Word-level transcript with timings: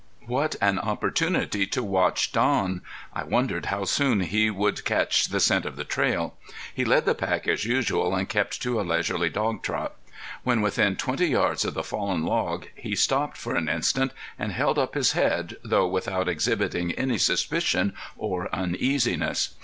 What 0.25 0.55
an 0.61 0.79
opportunity 0.79 1.67
to 1.67 1.83
watch 1.83 2.31
Don! 2.31 2.81
I 3.13 3.23
wondered 3.23 3.67
how 3.67 3.85
soon 3.85 4.21
he 4.21 4.49
would 4.49 4.83
catch 4.83 5.27
the 5.27 5.39
scent 5.39 5.63
of 5.63 5.75
the 5.75 5.83
trail. 5.83 6.35
He 6.73 6.83
led 6.83 7.05
the 7.05 7.13
pack 7.13 7.47
as 7.47 7.65
usual 7.65 8.15
and 8.15 8.27
kept 8.27 8.63
to 8.63 8.81
a 8.81 8.81
leisurely 8.81 9.29
dog 9.29 9.61
trot. 9.61 9.93
When 10.41 10.61
within 10.61 10.95
twenty 10.95 11.27
yards 11.27 11.65
of 11.65 11.75
the 11.75 11.83
fallen 11.83 12.23
log, 12.23 12.65
he 12.73 12.95
stopped 12.95 13.37
for 13.37 13.53
an 13.55 13.69
instant 13.69 14.11
and 14.39 14.51
held 14.53 14.79
up 14.79 14.95
his 14.95 15.11
head, 15.11 15.57
though 15.63 15.85
without 15.87 16.27
exhibiting 16.27 16.93
any 16.93 17.19
suspicion 17.19 17.93
or 18.17 18.49
uneasiness. 18.51 19.53